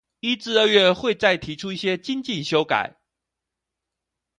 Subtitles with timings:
[0.19, 2.91] 一至二月會再提出一些精進修改